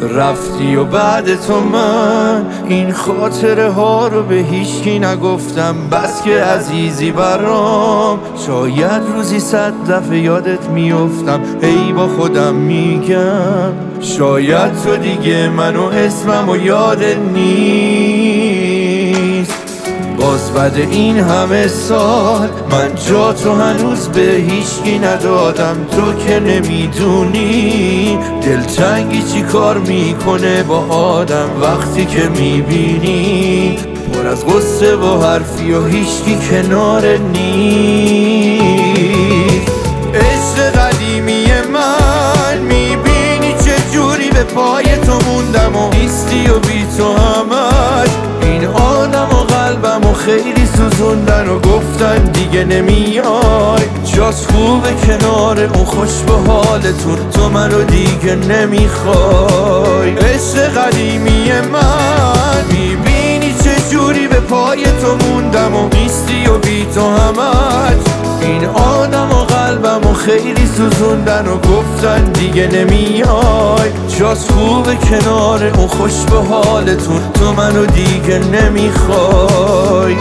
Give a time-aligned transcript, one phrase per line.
[0.00, 2.46] رفتی و بعد تو من.
[2.68, 5.74] این خاطره ها رو به هیچکی نگفتم.
[5.92, 8.18] بس که عزیزی برام.
[8.46, 13.72] شاید روزی صد دفعه یادت میفتم هی با خودم میگم.
[14.00, 18.39] شاید تو دیگه منو اسمم و یادت نیست.
[20.60, 25.76] بعد این همه سال من جا تو هنوز به هیچکی ندادم.
[25.90, 33.78] تو که نمی‌دونی دلتنگی چی کار می‌کنه با آدم وقتی که می‌بینی؟
[34.12, 38.60] پر از غصه و حرفی و هیچکی کنار نیست.
[40.14, 41.46] عشق قدیمی
[42.68, 47.29] می‌بینی چه جوری به پای تو موندم و نیستی و بی تو همش
[50.30, 53.82] خیلی سوزوندن و گفتن دیگه نمیای.
[54.16, 60.10] جاس خوبه کنار اون خوش به حالتون تو منو دیگه نمی‌خوای.
[60.10, 67.00] عشق قدیمی من می‌بینی چه جوری به پای تو موندم و نیستی و بی تو
[67.00, 68.02] همش
[68.40, 69.30] این آدم
[70.26, 73.90] خیلی سوزوندن و گفتن دیگه نمیای.
[74.18, 80.16] جاس خوبه کنار اون خوش به حالتون تو منو دیگه نمی‌خوای.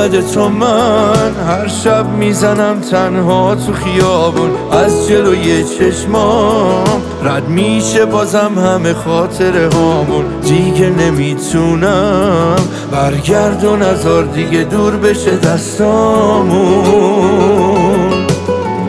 [0.00, 1.34] بعد تو من.
[1.48, 4.50] هر شب می‌زنم تنها تو خیابون.
[4.72, 10.24] از جلوی چشمام رد میشه بازم همه خاطره هامون.
[10.42, 12.56] دیگه نمی‌تونم
[12.92, 16.86] برگرد و نزار دیگه دور بشه دستامون.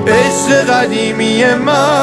[0.07, 2.00] عشق قدیمی من.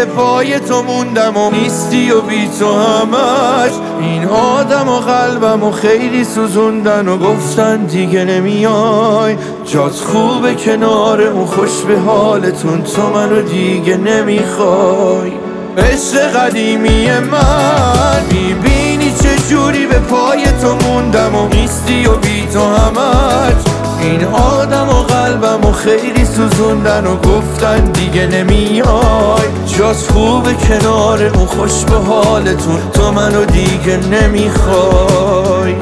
[0.00, 3.70] به پای تو موندم و نیستی و بی تو همش.
[4.00, 9.36] این آدم و قلبم و خیلی سوزوندن و گفتن دیگه نمیای.
[9.64, 15.32] جات خوبه کنار اون خوش به حالتون تو منو دیگه نمی‌خوای.
[15.78, 19.12] عشق قدیمی من می‌بینی
[19.50, 23.62] جوری به پای تو موندم و نیستی و بی تو همش.
[24.02, 29.49] این آدم و قلبم و خیلی سوزوندن و گفتن دیگه نمیای.
[29.90, 32.90] جاس خوبه کنار اون خوش به حالتون.
[32.90, 35.74] تو منو دیگه نمی‌خوای.